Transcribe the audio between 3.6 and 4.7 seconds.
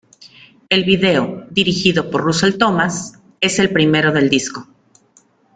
primero del disco.